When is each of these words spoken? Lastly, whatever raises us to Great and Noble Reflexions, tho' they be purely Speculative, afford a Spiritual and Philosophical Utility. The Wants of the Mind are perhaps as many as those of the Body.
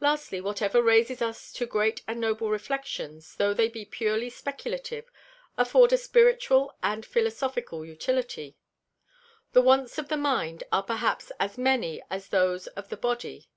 Lastly, 0.00 0.40
whatever 0.40 0.82
raises 0.82 1.20
us 1.20 1.52
to 1.52 1.66
Great 1.66 2.00
and 2.08 2.18
Noble 2.18 2.48
Reflexions, 2.48 3.34
tho' 3.34 3.52
they 3.52 3.68
be 3.68 3.84
purely 3.84 4.30
Speculative, 4.30 5.10
afford 5.58 5.92
a 5.92 5.98
Spiritual 5.98 6.74
and 6.82 7.04
Philosophical 7.04 7.84
Utility. 7.84 8.56
The 9.52 9.60
Wants 9.60 9.98
of 9.98 10.08
the 10.08 10.16
Mind 10.16 10.64
are 10.72 10.82
perhaps 10.82 11.32
as 11.38 11.58
many 11.58 12.02
as 12.08 12.28
those 12.28 12.66
of 12.68 12.88
the 12.88 12.96
Body. 12.96 13.50